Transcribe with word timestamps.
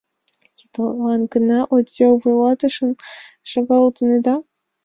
—Тидлан 0.57 1.21
гына 1.33 1.59
отдел 1.75 2.13
вуйлатышылан 2.21 2.93
шогалтынеда? 3.49 4.35